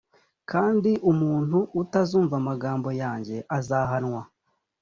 kandi 0.51 0.91
umuntu 1.11 1.57
utazumva 1.81 2.33
amagambo 2.41 2.89
yanjye 3.01 3.37
azahanwa, 3.57 4.21